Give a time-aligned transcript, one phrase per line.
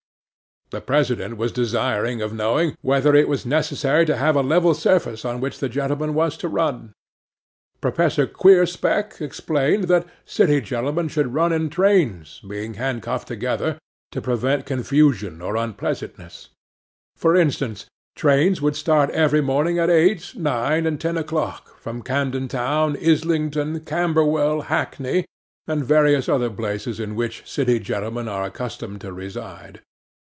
[0.73, 5.25] 'THE PRESIDENT was desirous of knowing whether it was necessary to have a level surface
[5.25, 6.93] on which the gentleman was to run.
[7.81, 13.77] 'PROFESSOR QUEERSPECK explained that City gentlemen would run in trains, being handcuffed together
[14.13, 16.51] to prevent confusion or unpleasantness.
[17.17, 22.47] For instance, trains would start every morning at eight, nine, and ten o'clock, from Camden
[22.47, 25.25] Town, Islington, Camberwell, Hackney,
[25.67, 29.81] and various other places in which City gentlemen are accustomed to reside.